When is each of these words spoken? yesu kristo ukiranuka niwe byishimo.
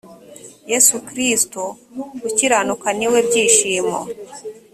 yesu 0.71 0.95
kristo 1.07 1.61
ukiranuka 2.27 2.87
niwe 2.97 3.19
byishimo. 3.27 3.99